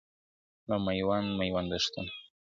دا 0.67 0.75
ميوند 0.85 1.27
ميوند 1.39 1.69
دښتونه 1.73 2.11
` 2.13 2.15